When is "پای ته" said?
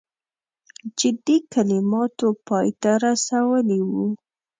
2.47-2.91